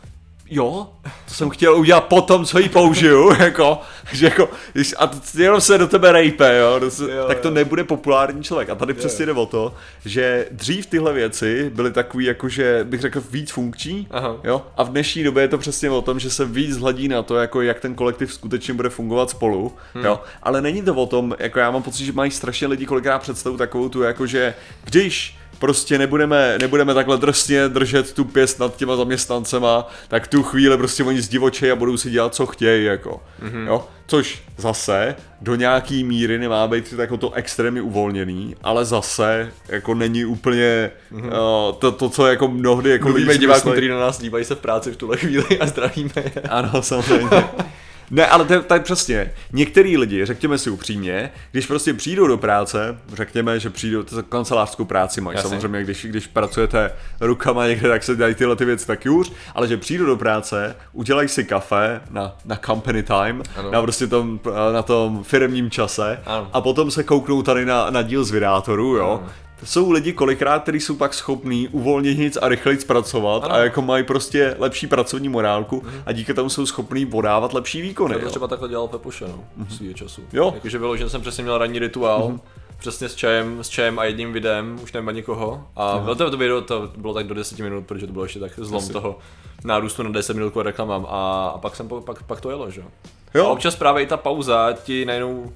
Jo, 0.51 0.89
to 1.29 1.35
jsem 1.35 1.51
chtěl 1.51 1.77
udělat 1.77 2.01
potom, 2.05 2.45
co 2.45 2.59
ji 2.59 2.69
použiju, 2.69 3.33
jako, 3.39 3.81
že 4.13 4.27
jako, 4.27 4.49
když, 4.73 4.95
a 4.99 5.11
jenom 5.39 5.61
se 5.61 5.79
do 5.79 5.87
tebe 5.87 6.13
rejpe, 6.13 6.59
jo, 6.59 6.81
to 6.81 6.91
se, 6.91 7.11
Jo, 7.15 7.25
tak 7.27 7.41
to 7.41 7.49
jo. 7.49 7.55
nebude 7.55 7.85
populární 7.85 8.43
člověk. 8.43 8.71
A 8.71 8.75
tady 8.75 8.95
přesně 8.95 9.27
jde 9.27 9.33
o 9.33 9.47
to, 9.47 9.75
že 10.05 10.47
dřív 10.51 10.87
tyhle 10.87 11.13
věci 11.13 11.71
byly 11.75 11.93
takový, 11.93 12.25
jakože 12.25 12.81
bych 12.85 13.01
řekl, 13.01 13.23
víc 13.31 13.51
funkční, 13.51 14.07
Aha. 14.11 14.37
Jo? 14.45 14.63
A 14.77 14.83
v 14.83 14.89
dnešní 14.89 15.23
době 15.25 15.43
je 15.43 15.49
to 15.49 15.59
přesně 15.59 15.91
o 15.91 16.03
tom, 16.03 16.19
že 16.19 16.31
se 16.31 16.45
víc 16.45 16.77
hledí 16.77 17.09
na 17.09 17.23
to, 17.23 17.37
jako 17.37 17.63
jak 17.63 17.81
ten 17.81 17.95
kolektiv 17.95 18.33
skutečně 18.33 18.75
bude 18.75 18.89
fungovat 18.89 19.31
spolu. 19.31 19.73
Hmm. 19.95 20.05
Jo? 20.05 20.21
Ale 20.43 20.63
není 20.63 20.83
to 20.83 20.95
o 20.95 21.07
tom, 21.07 21.35
jako 21.39 21.59
já 21.59 21.71
mám 21.71 21.83
pocit, 21.83 22.05
že 22.05 22.13
mají 22.13 22.31
strašně 22.31 22.67
lidi 22.67 22.87
kolikrát 22.87 23.19
představu 23.19 23.57
takovou 23.57 23.89
tu, 23.89 24.03
jako 24.03 24.27
že 24.27 24.55
když 24.85 25.37
prostě 25.59 25.99
nebudeme, 25.99 26.59
nebudeme 26.59 26.95
takhle 26.95 27.19
drsně 27.19 27.69
držet 27.69 28.13
tu 28.13 28.25
pěst 28.25 28.61
nad 28.61 28.77
těma 28.77 28.97
zaměstnancema, 28.97 29.89
tak 30.09 30.27
tu 30.27 30.43
chvíli 30.43 30.77
prostě 30.77 31.05
oni 31.05 31.21
zdivočejí 31.23 31.73
a 31.73 31.77
budou 31.77 31.97
si 31.97 32.11
dělat, 32.11 32.35
co 32.35 32.47
chtějí, 32.47 32.85
jako. 32.85 33.23
Mm-hmm. 33.43 33.67
Jo? 33.67 33.85
Což 34.07 34.43
zase 34.57 35.17
do 35.41 35.55
nějaký 35.55 36.05
míry 36.05 36.39
nemá 36.39 36.69
být 36.69 36.95
jako 36.99 37.17
to 37.17 37.33
extrémně 37.33 37.83
uvolněný, 37.83 38.57
ale 38.63 38.85
zase 38.85 39.53
jako 39.69 39.95
není 39.95 40.25
úplně 40.25 40.91
mm-hmm. 41.13 41.27
uh, 41.27 41.75
to, 41.79 41.93
to, 41.93 42.11
co 42.11 42.27
jako 42.27 42.49
mnohdy 42.49 42.91
jako 42.91 43.09
Mluvíme 43.09 43.39
divákům, 43.39 43.73
myslej- 43.73 43.73
kteří 43.73 43.89
na 43.89 44.01
nás 44.01 44.19
dívají 44.19 44.45
se 44.45 44.55
v 44.55 44.59
práci 44.59 44.93
v 44.93 44.97
tuhle 44.97 45.17
chvíli 45.17 45.59
a 45.61 45.67
zdravíme 45.67 46.13
ano, 46.51 46.83
samozřejmě. 46.83 47.29
Ne, 48.11 48.27
ale 48.27 48.45
to, 48.45 48.53
je- 48.75 48.81
přesně. 48.81 49.33
Některý 49.53 49.97
lidi, 49.97 50.27
řekněme 50.27 50.59
si 50.59 50.71
upřímně, 50.71 51.31
když 51.53 51.67
prostě 51.67 51.95
přijdou 51.95 52.27
do 52.27 52.39
práce, 52.39 52.99
řekněme, 53.13 53.61
že 53.61 53.71
přijdou, 53.71 54.03
to 54.03 54.23
kancelářskou 54.23 54.85
práci 54.85 55.21
mají, 55.21 55.37
Jasně. 55.37 55.49
samozřejmě, 55.51 55.83
když, 55.85 56.05
když 56.07 56.27
pracujete 56.27 56.93
rukama 57.21 57.67
někde, 57.67 57.89
tak 57.89 58.03
se 58.03 58.17
dělají 58.17 58.35
tyhle 58.35 58.57
ty 58.57 58.65
věci 58.65 58.87
taky 58.87 59.09
už, 59.09 59.33
ale 59.55 59.69
že 59.69 59.77
přijdou 59.77 60.05
do 60.07 60.17
práce, 60.17 60.77
udělají 60.93 61.29
si 61.29 61.45
kafe 61.45 62.01
na, 62.11 62.37
na 62.45 62.57
company 62.67 63.03
time, 63.03 63.43
Ano. 63.57 63.71
na 63.71 63.83
prostě 63.83 64.07
tom, 64.07 64.41
na 64.73 64.83
tom 64.83 65.25
firmním 65.25 65.71
čase 65.71 66.21
Ano. 66.27 66.51
a 66.53 66.61
potom 66.61 66.91
se 66.91 67.03
kouknou 67.03 67.43
tady 67.43 67.65
na, 67.65 67.91
na 67.91 68.03
díl 68.03 68.25
z 68.25 68.31
vydátorů, 68.31 68.97
jo. 68.97 69.23
To 69.61 69.67
jsou 69.67 69.91
lidi 69.91 70.13
kolikrát, 70.13 70.63
kteří 70.63 70.81
jsou 70.81 70.97
pak 70.97 71.15
schopní 71.15 71.69
uvolnit 71.69 72.39
a 72.43 72.49
rychleji 72.49 72.81
zpracovat 72.81 73.45
Ano. 73.45 73.55
a 73.55 73.59
jako 73.59 73.83
mají 73.83 74.05
prostě 74.05 74.57
lepší 74.59 74.87
pracovní 74.87 75.29
morálku 75.29 75.83
a 76.07 76.13
díky 76.13 76.35
tomu 76.35 76.49
jsou 76.51 76.67
schopní 76.67 77.07
podávat 77.07 77.53
lepší 77.55 77.81
výkony. 77.83 78.15
Já 78.15 78.21
to 78.21 78.31
třeba 78.31 78.49
takhle 78.49 78.69
dělal 78.69 78.89
Pepuše, 78.89 79.25
no, 79.29 79.67
svýho 79.77 79.95
času. 79.95 80.23
Jo. 80.33 80.53
Jakože 80.55 80.79
bylo, 80.79 80.97
že 80.97 81.09
jsem 81.11 81.21
přesně 81.21 81.43
měl 81.45 81.59
ranní 81.59 81.79
rituál, 81.79 82.39
přesně 82.79 83.09
s 83.09 83.15
čajem, 83.15 83.65
s 83.65 83.69
čajem 83.69 83.99
a 83.99 84.05
jedním 84.05 84.33
videem, 84.33 84.79
už 84.83 84.93
nevím 84.93 85.09
ani 85.09 85.23
koho. 85.23 85.65
A 85.77 85.99
bylo 85.99 86.15
to, 86.15 86.31
to 86.31 86.37
video 86.37 86.61
to 86.61 86.91
bylo 86.97 87.15
tak 87.15 87.27
do 87.27 87.35
10 87.35 87.59
minut, 87.59 87.87
protože 87.87 88.07
to 88.07 88.13
bylo 88.13 88.25
ještě 88.25 88.41
tak 88.41 88.53
zlom 88.57 88.83
Asi. 88.83 88.93
toho 88.93 89.19
nárůstu 89.65 90.03
na 90.03 90.11
10 90.11 90.35
minut 90.35 90.51
kvůli 90.51 90.65
reklamám 90.65 91.07
a, 91.11 91.47
a 91.55 91.59
pak 91.59 91.77
jsem 91.77 91.89
pak, 91.89 92.23
pak 92.23 92.41
to 92.41 92.51
jelo, 92.51 92.71
že 92.71 92.81
jo. 92.81 92.87
A 93.35 93.39
Jo, 93.39 93.49
občas 93.49 93.77
právě 93.77 94.03
i 94.03 94.07
ta 94.07 94.17
pauza 94.17 94.73
ti 94.85 95.05
najednou 95.05 95.53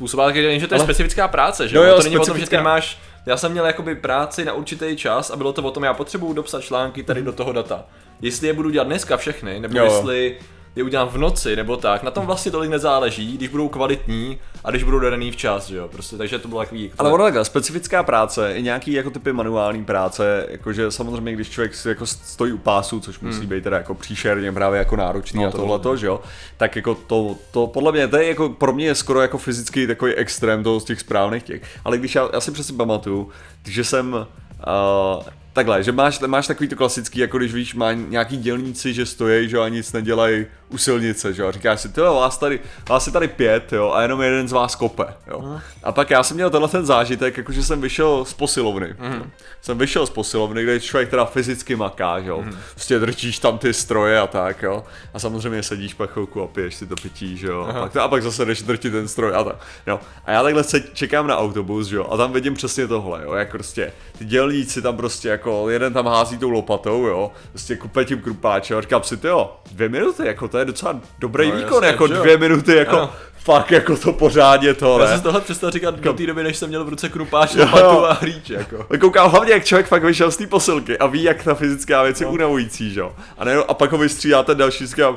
způsobila, 0.00 0.32
že 0.32 0.42
to 0.66 0.74
je 0.74 0.78
Ale- 0.78 0.84
specifická 0.84 1.28
práce, 1.28 1.68
že 1.68 1.76
Jo, 1.76 1.82
jo, 1.82 1.96
to 1.96 2.02
není 2.02 2.16
o 2.16 2.18
tom, 2.18 2.24
že 2.26 2.30
ty 2.32 2.34
specifická. 2.34 2.56
nemáš, 2.56 2.98
já 3.26 3.36
jsem 3.36 3.52
měl 3.52 3.66
jakoby 3.66 3.94
práci 3.94 4.44
na 4.44 4.52
určitý 4.52 4.96
čas 4.96 5.30
a 5.30 5.36
bylo 5.36 5.52
to 5.52 5.62
o 5.62 5.70
tom, 5.70 5.82
já 5.84 5.94
potřebuju 5.94 6.32
dopsat 6.32 6.60
články 6.62 7.02
tady 7.02 7.22
do 7.22 7.32
toho 7.32 7.52
data. 7.52 7.84
Jestli 8.20 8.46
je 8.46 8.52
budu 8.52 8.70
dělat 8.70 8.84
dneska 8.86 9.16
všechny, 9.16 9.60
nebo 9.60 9.78
jo. 9.78 9.84
jestli 9.84 10.36
je 10.76 10.82
udělám 10.82 11.08
v 11.08 11.18
noci, 11.18 11.56
nebo 11.56 11.76
tak, 11.76 12.02
na 12.02 12.10
tom 12.10 12.26
vlastně 12.26 12.52
tolik 12.52 12.70
nezáleží, 12.70 13.36
když 13.36 13.48
budou 13.48 13.68
kvalitní 13.68 14.38
a 14.64 14.70
když 14.70 14.82
budou 14.82 14.98
daný 14.98 15.30
včas, 15.30 15.68
že 15.68 15.76
jo, 15.76 15.88
prostě, 15.88 16.16
takže 16.16 16.38
to 16.38 16.48
bylo 16.48 16.60
takový... 16.60 16.92
ale 16.98 17.12
ono 17.12 17.24
takhle, 17.24 17.44
specifická 17.44 18.02
práce, 18.02 18.52
i 18.52 18.62
nějaký 18.62 18.92
jako 18.92 19.10
typy 19.10 19.32
manuální 19.32 19.84
práce, 19.84 20.46
jakože 20.48 20.90
samozřejmě, 20.90 21.32
když 21.32 21.50
člověk 21.50 21.72
jako 21.84 22.06
stojí 22.06 22.52
u 22.52 22.58
pásu, 22.58 23.00
což 23.00 23.20
musí 23.20 23.46
být 23.46 23.64
teda 23.64 23.76
jako 23.76 23.94
příšerně 23.94 24.52
právě 24.52 24.78
jako 24.78 24.96
náročný 24.96 25.40
Hmm. 25.40 25.46
No, 25.46 25.52
to 25.52 25.58
a 25.58 25.60
tohleto, 25.60 25.96
že 25.96 26.06
jo, 26.06 26.20
tak 26.56 26.76
jako 26.76 26.94
to, 26.94 27.36
to 27.50 27.66
podle 27.66 27.92
mě, 27.92 28.08
to 28.08 28.16
je 28.16 28.28
jako 28.28 28.48
pro 28.48 28.72
mě 28.72 28.86
je 28.86 28.94
skoro 28.94 29.20
jako 29.20 29.38
fyzický 29.38 29.86
takový 29.86 30.14
extrém 30.14 30.62
toho 30.62 30.80
z 30.80 30.84
těch 30.84 31.00
správných 31.00 31.42
těch, 31.42 31.62
ale 31.84 31.98
když 31.98 32.14
já, 32.14 32.28
já 32.32 32.40
si 32.40 32.50
přesně 32.50 32.76
pamatuju, 32.76 33.28
že 33.64 33.84
jsem 33.84 34.12
uh, 34.12 35.22
Takhle, 35.52 35.82
že 35.82 35.92
máš, 35.92 36.20
máš 36.20 36.46
takový 36.46 36.68
to 36.68 36.76
klasický, 36.76 37.18
jako 37.18 37.38
když 37.38 37.54
víš, 37.54 37.74
má 37.74 37.92
nějaký 37.92 38.36
dělníci, 38.36 38.94
že 38.94 39.06
stojí, 39.06 39.48
že 39.48 39.58
a 39.58 39.68
nic 39.68 39.92
nedělají 39.92 40.46
u 40.70 40.78
silnice, 40.78 41.34
že 41.34 41.42
jo, 41.42 41.48
a 41.48 41.52
říkáš 41.52 41.80
si, 41.80 41.88
ty 41.88 42.00
jo, 42.00 42.14
vás 42.14 42.38
tady, 42.38 42.60
vás 42.88 43.06
je 43.06 43.12
tady 43.12 43.28
pět, 43.28 43.72
jo, 43.72 43.92
a 43.92 44.02
jenom 44.02 44.22
jeden 44.22 44.48
z 44.48 44.52
vás 44.52 44.74
kope, 44.74 45.04
jo. 45.26 45.60
A 45.82 45.92
pak 45.92 46.10
já 46.10 46.22
jsem 46.22 46.34
měl 46.34 46.50
tenhle 46.50 46.68
ten 46.68 46.86
zážitek, 46.86 47.36
jakože 47.36 47.62
jsem 47.62 47.80
vyšel 47.80 48.24
z 48.24 48.32
posilovny. 48.32 48.94
Mm. 48.98 49.30
Jsem 49.62 49.78
vyšel 49.78 50.06
z 50.06 50.10
posilovny, 50.10 50.62
kde 50.62 50.80
člověk 50.80 51.10
teda 51.10 51.24
fyzicky 51.24 51.76
maká, 51.76 52.20
že 52.20 52.28
jo. 52.28 52.42
Mm. 52.42 52.56
Prostě 52.74 52.98
drčíš 52.98 53.38
tam 53.38 53.58
ty 53.58 53.74
stroje 53.74 54.20
a 54.20 54.26
tak, 54.26 54.62
jo. 54.62 54.84
A 55.14 55.18
samozřejmě 55.18 55.62
sedíš 55.62 55.94
pak 55.94 56.10
chvilku 56.10 56.42
a 56.42 56.46
piješ 56.46 56.74
si 56.74 56.86
to 56.86 56.94
pití, 57.02 57.36
že 57.36 57.46
jo. 57.46 57.66
A 57.70 57.72
pak, 57.72 57.96
a 57.96 58.08
pak 58.08 58.22
zase 58.22 58.44
jdeš 58.44 58.62
drtit 58.62 58.92
ten 58.92 59.08
stroj 59.08 59.34
a 59.34 59.44
tak. 59.44 59.56
Jo. 59.86 60.00
A 60.24 60.32
já 60.32 60.42
takhle 60.42 60.64
se 60.64 60.80
čekám 60.80 61.26
na 61.26 61.38
autobus, 61.38 61.86
že 61.86 61.96
jo. 61.96 62.06
A 62.10 62.16
tam 62.16 62.32
vidím 62.32 62.54
přesně 62.54 62.88
tohle, 62.88 63.22
jo. 63.24 63.34
Jak 63.34 63.50
prostě 63.50 63.92
ty 64.18 64.24
dělníci 64.24 64.82
tam 64.82 64.96
prostě 64.96 65.28
jako 65.28 65.70
jeden 65.70 65.92
tam 65.92 66.06
hází 66.06 66.38
tou 66.38 66.50
lopatou, 66.50 67.06
jo, 67.06 67.32
prostě 67.50 67.76
kupe 67.76 68.04
tím 68.04 68.22
krupáčem 68.22 68.78
a 68.78 68.80
říkám 68.80 69.02
si, 69.02 69.16
ty 69.16 69.26
jo, 69.26 69.56
dvě 69.72 69.88
minuty, 69.88 70.26
jako 70.26 70.48
to 70.48 70.58
je 70.60 70.64
docela 70.64 71.00
dobrý 71.18 71.50
No, 71.50 71.56
výkon, 71.56 71.72
jasně, 71.74 71.86
jako 71.86 72.06
že 72.08 72.14
jo. 72.14 72.20
dvě 72.20 72.38
minuty, 72.38 72.76
jako 72.76 72.96
Ano. 72.96 73.12
fakt 73.44 73.70
jako 73.70 73.96
to 73.96 74.12
pořádně 74.12 74.74
to, 74.74 74.98
Já 75.00 75.06
jsem 75.08 75.16
si 75.16 75.22
tohle 75.22 75.40
přestal 75.40 75.70
říkat 75.70 75.94
do 76.00 76.12
té 76.12 76.26
doby, 76.26 76.42
než 76.42 76.56
jsem 76.56 76.68
měl 76.68 76.84
v 76.84 76.88
ruce 76.88 77.08
krupáč, 77.08 77.54
lopatu 77.54 78.06
a 78.06 78.12
hlíč, 78.12 78.50
jako. 78.50 78.76
Ale 78.90 78.98
Koukám 78.98 79.30
hlavně, 79.30 79.52
jak 79.52 79.64
člověk 79.64 79.86
fakt 79.86 80.04
vyšel 80.04 80.30
z 80.30 80.36
té 80.36 80.46
posilky 80.46 80.98
a 80.98 81.06
ví, 81.06 81.22
jak 81.22 81.42
ta 81.44 81.54
fyzická 81.54 82.02
věc 82.02 82.20
je 82.20 82.26
unavující, 82.26 82.92
že 82.92 83.00
jo. 83.00 83.12
A, 83.38 83.44
ne, 83.44 83.54
a 83.56 83.74
pak 83.74 83.92
ho 83.92 83.98
vystřídá 83.98 84.42
ten 84.42 84.58
další, 84.58 84.86
říkám, 84.86 85.16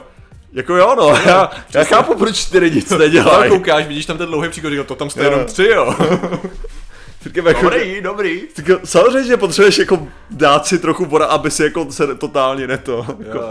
jako 0.54 0.76
jo, 0.76 0.96
no, 0.98 1.10
já, 1.26 1.52
já 1.74 1.84
chápu, 1.84 2.16
proč 2.16 2.46
ty 2.46 2.60
lidi 2.60 2.76
nic 2.76 2.90
nedělají. 2.90 3.52
koukáš, 3.52 3.86
vidíš 3.88 4.06
tam 4.06 4.18
ten 4.18 4.28
dlouhý 4.28 4.50
příklad, 4.50 4.70
říkal, 4.70 4.86
to 4.86 4.96
tam 4.96 5.10
jste 5.10 5.24
Jo. 5.24 5.30
jenom 5.32 5.46
tři, 5.46 5.68
jo. 5.76 5.96
Říkám, 7.26 7.46
jako, 7.48 7.62
Dobrý, 7.62 8.02
dobrý. 8.02 8.42
Tak 8.56 8.68
jo, 8.68 8.80
samozřejmě, 8.84 9.28
že 9.28 9.38
potřebuješ 9.38 9.78
jako 9.78 10.08
dát 10.32 10.66
si 10.66 10.80
trochu 10.80 11.06
voda, 11.06 11.26
aby 11.26 11.52
si 11.52 11.64
jako 11.64 11.92
se 11.92 12.16
totálně 12.16 12.68
neto, 12.68 13.06
jako 13.20 13.38
Jo, 13.38 13.44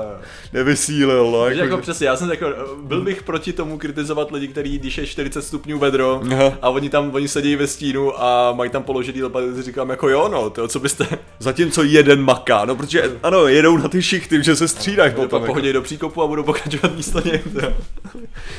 nevysílil, 0.52 1.30
no, 1.32 1.46
jako, 1.46 1.60
jako 1.60 1.78
přesně, 1.78 2.06
já 2.06 2.16
jsem 2.16 2.30
jako, 2.30 2.46
byl 2.82 3.00
bych 3.00 3.22
proti 3.22 3.52
tomu 3.52 3.78
kritizovat 3.78 4.30
lidi, 4.30 4.48
kteří, 4.48 4.78
když 4.78 4.98
je 4.98 5.06
40 5.06 5.42
stupňů 5.42 5.78
vedro 5.78 6.20
Aha. 6.32 6.58
a 6.62 6.68
oni 6.68 6.90
tam, 6.90 7.14
oni 7.14 7.28
sedí 7.28 7.56
ve 7.56 7.66
stínu 7.66 8.22
a 8.22 8.52
mají 8.52 8.70
tam 8.70 8.82
položený 8.82 9.22
lopaty, 9.22 9.54
si 9.54 9.62
říkám 9.62 9.90
jako 9.90 10.08
jo 10.08 10.28
no, 10.32 10.50
to 10.50 10.68
co 10.68 10.80
byste, 10.80 11.06
zatímco 11.38 11.82
jeden 11.82 12.22
maká, 12.22 12.64
no 12.64 12.76
protože 12.76 13.18
ano, 13.22 13.46
jedou 13.46 13.76
na 13.76 13.88
ty 13.88 14.02
šichty, 14.02 14.42
že 14.44 14.56
se 14.56 14.68
střídají 14.68 15.12
potom 15.12 15.28
potom, 15.42 15.56
jako, 15.56 15.72
do 15.72 15.82
příkopu 15.82 16.22
a 16.22 16.26
budou 16.26 16.42
pokračovat 16.42 16.96
místo 16.96 17.20
něj. 17.24 17.40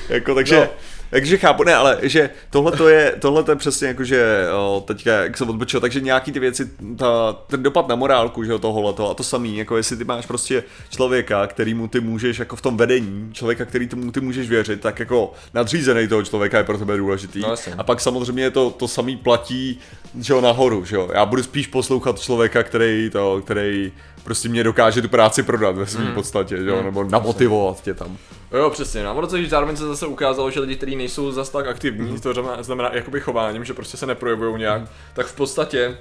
jako, 0.09 0.35
takže, 0.35 0.55
No. 0.55 0.67
Takže 1.13 1.37
chápu, 1.37 1.63
ne, 1.63 1.75
ale 1.75 1.97
že 2.01 2.29
tohle 2.49 2.71
to 2.71 2.87
je, 2.89 3.15
tohle 3.19 3.43
to 3.43 3.51
je 3.51 3.55
přesně 3.55 3.87
jako, 3.87 4.03
že 4.03 4.45
teďka, 4.85 5.11
jak 5.11 5.37
jsem 5.37 5.49
odbočil, 5.49 5.79
takže 5.79 6.01
nějaký 6.01 6.31
ty 6.31 6.39
věci, 6.39 6.69
ta, 6.97 7.33
ten 7.47 7.63
dopad 7.63 7.87
na 7.87 7.95
morálku, 7.95 8.43
že 8.43 8.51
jo, 8.51 8.59
tohle 8.59 8.93
to 8.93 9.09
a 9.09 9.13
to 9.13 9.23
samý, 9.23 9.57
jako 9.57 9.77
jestli 9.77 9.97
ty 9.97 10.03
máš 10.03 10.25
prostě 10.25 10.63
člověka, 10.89 11.47
kterýmu 11.47 11.87
ty 11.87 11.99
můžeš 11.99 12.39
jako 12.39 12.55
v 12.55 12.61
tom 12.61 12.77
vedení, 12.77 13.29
člověka, 13.33 13.65
který 13.65 13.87
tomu 13.87 14.11
ty 14.11 14.21
můžeš 14.21 14.49
věřit, 14.49 14.81
tak 14.81 14.99
jako 14.99 15.33
nadřízený 15.53 16.07
toho 16.07 16.23
člověka 16.23 16.57
je 16.57 16.63
pro 16.63 16.77
tebe 16.77 16.97
důležitý. 16.97 17.41
No, 17.41 17.55
a 17.77 17.83
pak 17.83 18.01
samozřejmě 18.01 18.51
to, 18.51 18.69
to 18.69 18.87
samý 18.87 19.17
platí, 19.17 19.79
že 20.19 20.33
jo, 20.33 20.41
nahoru, 20.41 20.85
že 20.85 20.95
jo. 20.95 21.09
Já 21.13 21.25
budu 21.25 21.43
spíš 21.43 21.67
poslouchat 21.67 22.19
člověka, 22.19 22.63
který 22.63 23.09
to, 23.09 23.41
který 23.41 23.91
prostě 24.23 24.49
mě 24.49 24.63
dokáže 24.63 25.01
tu 25.01 25.09
práci 25.09 25.43
prodat 25.43 25.75
ve 25.75 25.85
své 25.85 26.11
podstatě, 26.11 26.57
že 26.57 26.69
jo, 26.69 26.83
nebo 26.83 27.03
namotivovat 27.03 27.81
tě 27.81 27.93
tam. 27.93 28.17
Jo, 28.51 28.69
přesně. 28.69 29.03
No, 29.03 29.09
a 29.09 29.13
ono 29.13 29.27
to, 29.27 29.37
že 29.37 29.49
zároveň 29.49 29.75
se 29.75 29.87
zase 29.87 30.07
ukázalo, 30.07 30.51
že 30.51 30.59
lidi, 30.59 30.75
kteří 30.75 30.95
nejsou 30.95 31.31
zas 31.31 31.49
tak 31.49 31.67
aktivní, 31.67 32.19
to 32.19 32.33
znamená, 32.33 32.63
znamená 32.63 32.89
jakoby 32.93 33.19
chováním, 33.19 33.65
že 33.65 33.73
prostě 33.73 33.97
se 33.97 34.05
neprojevují 34.05 34.59
nějak, 34.59 34.81
tak 35.13 35.25
v 35.25 35.35
podstatě 35.35 35.97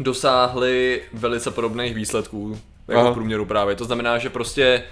dosáhli 0.00 1.02
velice 1.12 1.50
podobných 1.50 1.94
výsledků 1.94 2.58
jako 2.88 3.10
v 3.10 3.14
průměru 3.14 3.44
právě. 3.44 3.76
To 3.76 3.84
znamená, 3.84 4.18
že 4.18 4.30
prostě 4.30 4.82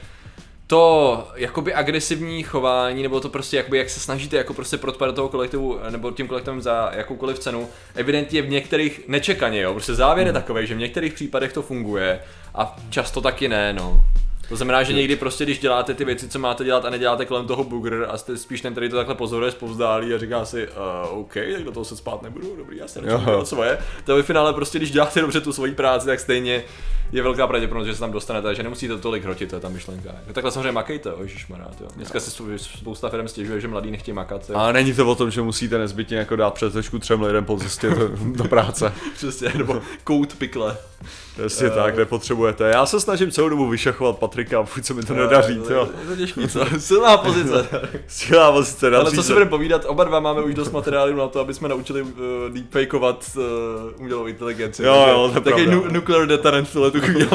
to 0.73 1.29
jakoby 1.35 1.75
agresivní 1.75 2.43
chování, 2.43 3.03
nebo 3.03 3.21
to 3.21 3.29
prostě 3.29 3.57
jakoby 3.57 3.79
jak 3.79 3.91
se 3.91 4.01
snažíte 4.01 4.37
jako 4.37 4.55
prostě 4.55 4.77
protpat 4.77 5.09
do 5.09 5.13
toho 5.13 5.29
kolektivu, 5.29 5.79
nebo 5.91 6.11
tím 6.11 6.29
kolektivem 6.29 6.63
za 6.63 6.91
jakoukoliv 6.95 7.39
cenu, 7.39 7.69
evidentně 7.95 8.43
v 8.43 8.51
některých 8.51 9.01
nečekaně, 9.09 9.61
jo, 9.61 9.73
prostě 9.73 9.95
závěr 9.95 10.27
je 10.27 10.33
takový, 10.33 10.67
že 10.67 10.75
v 10.75 10.79
některých 10.79 11.13
případech 11.13 11.53
to 11.53 11.63
funguje 11.63 12.21
a 12.55 12.77
často 12.91 13.21
taky 13.21 13.49
ne, 13.49 13.73
no. 13.73 14.05
To 14.53 14.57
znamená, 14.57 14.83
že 14.83 14.93
někdy 14.93 15.17
prostě, 15.17 15.45
když 15.45 15.59
děláte 15.59 15.95
ty 15.95 16.05
věci, 16.05 16.29
co 16.29 16.39
máte 16.39 16.65
dělat 16.65 16.85
a 16.85 16.91
neděláte 16.91 17.27
kolem 17.27 17.47
toho 17.47 17.65
bugr 17.65 18.07
a 18.09 18.19
jste 18.19 18.37
spíš 18.37 18.61
ten, 18.61 18.73
který 18.73 18.89
to 18.89 18.97
takhle 18.97 19.15
pozoruje 19.15 19.51
zpovzdálí 19.51 20.15
a 20.15 20.19
říká 20.19 20.45
si, 20.45 20.69
uh, 20.69 21.19
OK, 21.19 21.35
tak 21.35 21.65
do 21.65 21.73
toho 21.73 21.85
se 21.85 21.97
spát 21.97 22.23
nebudu, 22.23 22.57
dobrý, 22.57 22.77
já 22.77 22.89
se 22.89 23.01
dělat 23.01 23.49
svoje. 23.49 23.79
To 24.05 24.17
ve 24.17 24.23
finále 24.23 24.53
prostě, 24.53 24.79
když 24.79 24.91
děláte 24.91 25.21
dobře 25.21 25.41
tu 25.41 25.53
svoji 25.53 25.73
práci, 25.75 26.07
tak 26.07 26.21
stejně 26.21 26.65
je 27.13 27.23
velká 27.23 27.47
pravděpodobnost, 27.47 27.87
že 27.87 27.95
se 27.95 28.01
tam 28.01 28.13
dostanete, 28.13 28.55
že 28.55 28.63
nemusíte 28.63 28.99
tolik 28.99 29.25
hrotit, 29.25 29.51
to 29.51 29.57
je 29.57 29.61
ta 29.61 29.69
myšlenka. 29.69 30.09
Jako 30.21 30.33
takhle 30.33 30.53
samozřejmě 30.53 30.73
makejte, 30.73 31.09
jo, 31.09 31.19
ježišmarja, 31.23 31.67
jo. 31.81 31.89
Dneska 31.97 32.21
si 32.21 32.31
spou- 32.31 32.59
spousta 32.59 33.09
firm 33.09 33.29
stěžuje, 33.29 33.61
že 33.61 33.69
mladí 33.69 33.91
nechtějí 33.91 34.15
makat. 34.15 34.51
Jo. 34.51 34.57
A 34.57 34.73
není 34.73 34.95
to 34.95 35.09
o 35.09 35.15
tom, 35.15 35.31
že 35.31 35.43
musíte 35.43 35.79
nezbytně 35.79 36.17
jako 36.17 36.37
dát 36.37 36.55
přesečku 36.55 36.99
třem 36.99 37.23
lidem 37.23 37.45
po 37.45 37.57
cestě 37.57 37.91
do, 37.91 38.09
do 38.37 38.45
práce. 38.45 38.93
Přesně, 39.15 39.53
nebo 39.59 39.83
kout 40.05 40.35
pikle. 40.35 40.77
Přesně 41.37 41.67
Jo. 41.67 41.73
tak, 41.75 41.97
nepotřebujete. 41.97 42.65
Já 42.69 42.87
se 42.87 43.01
snažím 43.01 43.31
celou 43.31 43.49
dobu 43.49 43.69
vyšachovat 43.69 44.19
Patrika, 44.19 44.61
a 44.61 44.63
furt 44.63 44.83
se 44.87 44.95
mi 44.95 45.03
to 45.03 45.15
nedaří, 45.15 45.59
Ale 45.59 45.67
co? 45.67 45.73
Je 45.75 46.07
to 46.09 46.17
těžký, 46.17 46.49
co? 46.49 46.61
Silná 46.79 47.17
pozice. 47.17 47.69
Skvělá 48.07 48.53
pozice, 48.53 48.97
Ale 48.97 49.11
co 49.11 49.23
si 49.23 49.27
se. 49.27 49.33
budeme 49.33 49.51
povídat, 49.51 49.85
oba 49.87 50.05
dva 50.05 50.21
máme 50.21 50.43
už 50.43 50.55
dost 50.55 50.73
materiálu 50.73 51.17
na 51.17 51.29
to, 51.29 51.41
aby 51.41 51.55
jsme 51.55 51.69
naučili 51.69 52.03
uh, 52.03 52.09
deepfakeovat 52.49 53.25
uh, 53.37 53.43
umělou 54.01 54.27
inteligenci. 54.27 54.83
Jo, 54.85 55.07
jo, 55.09 55.31
to 55.35 55.41
Taky 55.41 55.67
nu- 55.67 55.85
nuclear 55.91 56.27
deterrent 56.27 56.69
v 56.69 56.91
tu 56.91 57.01
chvíli. 57.01 57.29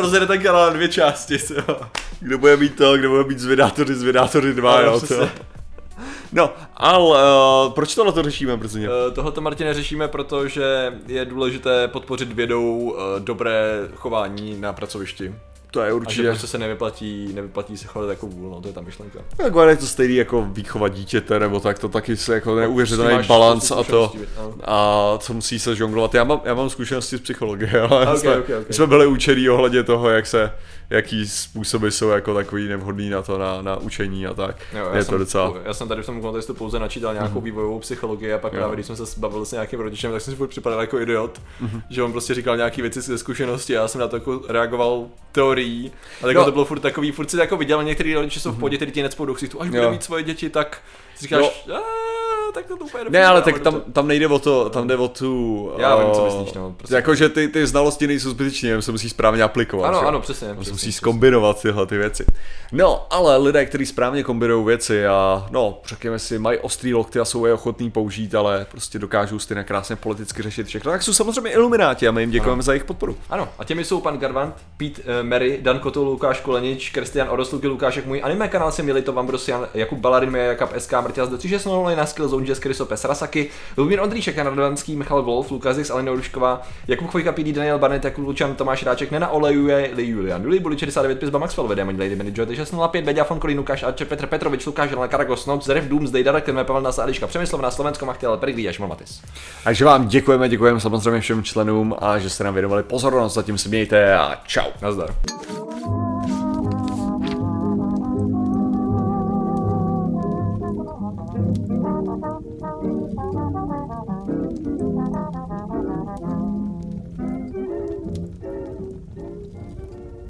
Rozjede 0.00 0.26
ten 0.26 0.42
kanál 0.42 0.66
na 0.66 0.72
dvě 0.72 0.88
části, 0.88 1.38
jo. 1.68 1.76
Kdo 2.20 2.38
bude 2.38 2.56
mít 2.56 2.76
to, 2.76 2.96
kdo 2.96 3.08
bude 3.10 3.24
mít 3.24 3.38
zvědátory, 3.38 3.94
zvědátory 3.94 4.54
dva, 4.54 4.80
jo. 4.80 5.00
No, 6.34 6.50
ale 6.76 7.18
uh, 7.66 7.72
proč 7.72 7.94
tohle 7.94 8.12
to 8.12 8.22
řešíme, 8.22 8.56
Brzeně? 8.56 8.88
Eh, 9.08 9.10
Tohleto 9.10 9.40
Martine 9.40 9.74
řešíme, 9.74 10.08
protože 10.08 10.92
je 11.06 11.24
důležité 11.24 11.88
podpořit 11.88 12.32
vědou 12.32 12.96
eh, 12.98 13.20
dobré 13.20 13.88
chování 13.94 14.56
na 14.60 14.72
pracovišti. 14.72 15.34
To 15.70 15.80
je 15.80 15.86
A 15.86 15.88
že 15.88 15.94
určitě. 15.94 16.28
prostě 16.28 16.46
se 16.46 16.58
nevyplatí, 16.58 17.32
nevyplatí 17.34 17.76
se 17.76 17.86
chovat 17.86 18.08
jako 18.08 18.26
vůl, 18.26 18.50
no 18.50 18.60
to 18.60 18.68
je 18.68 18.74
ta 18.74 18.80
myšlenka. 18.80 19.18
Tak 19.36 19.52
je 19.68 19.76
to 19.76 19.86
stejný 19.86 20.14
jako 20.16 20.46
výchova 20.52 20.88
dítěte, 20.88 21.38
nebo 21.40 21.60
tak, 21.60 21.78
to 21.78 21.88
taky 21.88 22.16
se 22.16 22.34
jako 22.34 22.56
neuvěřitelný 22.56 23.14
máš 23.14 23.26
balans 23.26 23.70
a 23.70 23.82
to, 23.82 24.12
no. 24.38 24.54
a 24.64 25.18
co 25.18 25.34
musí 25.34 25.58
se 25.58 25.76
žonglovat. 25.76 26.14
Já 26.14 26.24
mám, 26.24 26.40
já 26.44 26.54
mám 26.54 26.70
zkušenosti 26.70 27.16
z 27.16 27.20
psychologie, 27.20 27.80
ale 27.90 28.06
Ok, 28.06 28.18
jsme, 28.18 28.36
ok, 28.36 28.44
ok. 28.60 28.68
my 28.68 28.74
jsme 28.74 28.86
byli 28.86 29.06
učení 29.06 29.48
ohledně 29.48 29.82
toho, 29.82 30.10
jak 30.10 30.26
se, 30.26 30.52
jaký 30.94 31.28
způsoby 31.28 31.88
jsou 31.88 32.08
jako 32.08 32.34
takový 32.34 32.68
nevhodný 32.68 33.10
na 33.10 33.22
to, 33.22 33.38
na, 33.38 33.62
na 33.62 33.76
učení 33.76 34.26
a 34.26 34.34
tak. 34.34 34.56
Jo, 34.72 34.86
já 34.90 34.96
je 34.96 35.04
jsem, 35.04 35.12
to 35.12 35.18
docela... 35.18 35.54
Já 35.64 35.74
jsem 35.74 35.88
tady 35.88 36.02
v 36.02 36.06
tom 36.06 36.20
kontextu 36.20 36.54
pouze 36.54 36.78
načítal 36.78 37.12
nějakou 37.14 37.34
Mhm. 37.34 37.44
vývojovou 37.44 37.78
psychologii 37.78 38.32
a 38.32 38.38
pak 38.38 38.52
Jo. 38.52 38.58
právě, 38.58 38.74
když 38.76 38.86
jsem 38.86 38.96
se 38.96 39.20
bavil 39.20 39.44
s 39.44 39.52
nějakým 39.52 39.80
rodičem, 39.80 40.12
tak 40.12 40.20
jsem 40.20 40.36
si 40.36 40.46
připadal 40.46 40.80
jako 40.80 41.00
idiot, 41.00 41.40
Mhm. 41.60 41.82
že 41.90 42.02
on 42.02 42.12
prostě 42.12 42.34
říkal 42.34 42.56
nějaké 42.56 42.82
věci 42.82 43.00
ze 43.00 43.18
zkušenosti 43.18 43.76
a 43.76 43.80
já 43.82 43.88
jsem 43.88 44.00
na 44.00 44.08
to 44.08 44.16
jako 44.16 44.40
reagoval 44.48 45.06
teorií. 45.32 45.92
A 46.22 46.26
tak 46.26 46.36
No. 46.36 46.44
to 46.44 46.52
bylo 46.52 46.64
furt 46.64 46.80
takový, 46.80 47.12
furt 47.12 47.30
si 47.30 47.36
jako 47.36 47.56
viděl, 47.56 47.82
některý 47.82 48.14
rodiče 48.14 48.40
jsou 48.40 48.52
v 48.52 48.58
pohodě, 48.58 48.76
který 48.76 48.92
ti 48.92 49.02
necpou 49.02 49.24
do 49.24 49.34
ksichtu, 49.34 49.62
až 49.62 49.68
bude 49.68 49.90
mít 49.90 50.02
svoje 50.04 50.22
děti, 50.22 50.50
tak 50.50 50.80
si 51.16 51.22
říkáš, 51.22 51.66
"A, 51.74 51.78
tak 52.54 52.66
to 52.66 52.76
úplně 52.76 53.04
Ne, 53.08 53.26
ale 53.26 53.42
tak 53.42 53.54
dobře." 53.54 53.70
tam, 53.70 53.92
tam 53.92 54.08
nejde 54.08 54.26
o 54.28 54.38
to, 54.38 54.70
tam 54.70 54.88
jde 54.88 54.96
o 54.96 55.08
tu... 55.08 55.72
Já 55.78 55.96
vím, 55.96 56.10
co 56.12 56.22
o- 56.22 56.24
myslíš, 56.24 56.52
no, 56.54 56.74
prostě. 56.76 56.94
Jako, 56.94 57.14
že 57.14 57.28
ty, 57.28 57.48
ty 57.48 57.66
znalosti 57.66 58.06
nejsou 58.06 58.30
zbytečné, 58.30 58.68
jenom 58.68 58.82
se 58.82 58.92
musí 58.92 59.08
správně 59.08 59.42
aplikovat. 59.42 59.88
Ano, 59.88 60.00
že 60.00 60.06
ano, 60.06 60.20
přesně. 60.20 60.54
Přesně, 60.54 60.72
musí 60.72 60.92
skombinovat 60.92 61.62
tyhle 61.62 61.86
ty 61.86 61.98
věci. 61.98 62.24
No, 62.72 63.06
ale 63.10 63.36
lidé, 63.36 63.66
kteří 63.66 63.86
správně 63.86 64.22
kombinují 64.24 64.66
věci 64.66 65.06
a 65.06 65.46
no, 65.50 65.78
řekněme 65.86 66.18
si, 66.18 66.38
mají 66.38 66.58
ostrý 66.58 66.94
lokty 66.94 67.20
a 67.20 67.24
jsou 67.24 67.46
je 67.46 67.52
ochotní 67.52 67.90
použít, 67.90 68.34
ale 68.34 68.66
prostě 68.70 68.98
dokážou 68.98 69.38
stejně 69.38 69.64
krásně 69.64 69.96
politicky 69.96 70.42
řešit 70.42 70.66
všechno, 70.66 70.90
tak 70.92 71.02
jsou 71.02 71.12
samozřejmě 71.12 71.50
ilumináti 71.50 72.08
a 72.08 72.10
my 72.12 72.22
jim 72.22 72.30
děkujeme 72.30 72.62
za 72.62 72.72
jejich 72.72 72.84
podporu. 72.84 73.16
Ano, 73.30 73.48
a 73.58 73.64
těmi 73.64 73.84
jsou 73.84 74.00
pan 74.00 74.18
Garvant, 74.18 74.54
Pete 74.76 75.02
uh, 75.02 75.28
Mary, 75.28 75.58
Dan 75.62 75.78
Kotul, 75.78 76.04
Lukáš 76.04 76.40
Kolenič, 76.40 76.90
Kristian 76.90 77.28
Orosluky, 77.30 77.66
Lukášek 77.68 78.06
můj 78.06 78.20
anime 78.24 78.48
kanál 78.48 78.72
se 78.72 78.82
měli 78.82 79.02
to 79.02 79.12
Vambrosian, 79.12 79.66
Jakub 79.74 79.98
Balarin, 79.98 80.34
Jakab, 80.34 80.70
SK, 80.78 80.92
Martias 80.92 81.28
do 81.28 81.38
360 81.38 81.96
na 81.96 82.06
Skillzone, 82.06 82.43
Jess 82.48 82.60
Krysopes, 82.60 83.04
Rasaki, 83.04 83.50
Lubír 83.76 84.00
Ondříšek, 84.00 84.36
Jan 84.36 84.46
Radovanský, 84.46 84.96
Michal 84.96 85.22
Wolf, 85.22 85.50
Lukas 85.50 85.76
Zix, 85.76 85.90
Alena 85.90 86.12
Rušková, 86.12 86.62
Jakub 86.88 87.10
Chvojka, 87.10 87.32
PD, 87.32 87.52
Daniel 87.52 87.78
Barnett, 87.78 88.04
Jakub 88.04 88.26
Lučan, 88.26 88.54
Tomáš 88.54 88.82
Ráček, 88.82 89.10
Nena 89.10 89.28
Olejuje, 89.28 89.90
Li 89.94 90.06
Julian, 90.06 90.42
Duli, 90.42 90.60
Buli 90.60 90.78
69, 90.78 91.18
Pizba 91.18 91.38
Maxwell, 91.38 91.68
Vede, 91.68 91.84
Mani 91.84 91.98
Lady 91.98 92.16
Manager, 92.16 92.56
605, 92.56 93.04
Beďa 93.04 93.24
von 93.24 93.40
Kolín, 93.40 93.58
Lukáš 93.58 93.82
Archer, 93.82 94.06
Petr 94.06 94.26
Petrovič, 94.26 94.66
Lukáš 94.66 94.90
Želna, 94.90 95.08
Karagos, 95.08 95.46
Noc, 95.46 95.64
Zrev, 95.64 95.84
Doom, 95.88 96.06
Zdej, 96.06 96.24
Darek, 96.24 96.44
Tenme, 96.44 96.64
Pavel 96.64 96.82
Nasa, 96.82 97.02
Eliška, 97.02 97.26
Přemyslov 97.26 97.60
na 97.60 97.70
Slovensko, 97.70 98.06
Machtěl, 98.06 98.36
Perigli, 98.36 98.62
Jašmon 98.62 98.88
Matis. 98.88 99.20
Takže 99.64 99.84
vám 99.84 100.08
děkujeme, 100.08 100.48
děkujeme 100.48 100.80
samozřejmě 100.80 101.20
všem 101.20 101.42
členům 101.42 101.94
a 101.98 102.18
že 102.18 102.30
jste 102.30 102.44
nám 102.44 102.54
věnovali 102.54 102.82
pozornost, 102.82 103.34
zatím 103.34 103.58
se 103.58 103.68
mějte 103.68 104.14
a 104.18 104.40
čau. 104.46 104.70
Nazdar. 104.82 105.14